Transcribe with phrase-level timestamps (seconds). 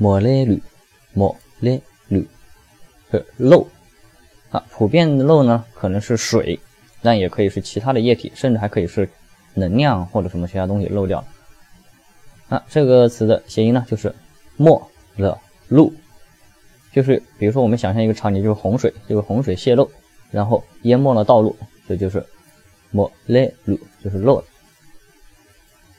[0.00, 0.58] 莫勒鲁
[1.12, 2.24] 莫勒鲁
[3.10, 3.66] 是漏，
[4.50, 6.58] 啊，普遍的漏呢，可能是水，
[7.02, 9.06] 但也可以是其他的液体，甚至还可以是
[9.52, 11.22] 能量或者什么其他东西漏掉。
[12.48, 14.14] 啊，这个词的谐音呢，就是
[14.56, 15.92] 没了路。
[16.92, 19.86] 就是比如说我们想象一个场景，就是洪水，这个洪水泄漏，
[20.30, 21.54] 然后淹没了道路，
[21.86, 22.24] 这就是
[22.90, 24.44] 没勒路，就是漏了。